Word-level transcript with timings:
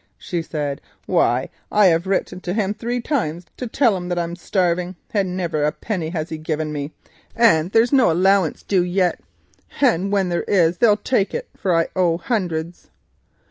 she 0.17 0.41
said; 0.41 0.81
"why, 1.05 1.47
I 1.71 1.85
have 1.85 2.07
written 2.07 2.39
to 2.39 2.55
him 2.55 2.73
three 2.73 2.99
times 3.01 3.45
to 3.57 3.67
tell 3.67 3.95
him 3.95 4.09
that 4.09 4.17
I'm 4.17 4.35
starving, 4.35 4.95
and 5.13 5.37
never 5.37 5.63
a 5.63 5.75
cent 5.87 6.11
has 6.13 6.29
he 6.29 6.39
given 6.39 6.73
me—and 6.73 7.71
there's 7.71 7.93
no 7.93 8.09
allowance 8.09 8.63
due 8.63 8.81
yet, 8.83 9.19
and 9.79 10.11
when 10.11 10.29
there 10.29 10.41
is 10.47 10.79
they'll 10.79 10.97
take 10.97 11.35
it, 11.35 11.49
for 11.55 11.75
I 11.75 11.87
owe 11.95 12.17
hundreds." 12.17 12.89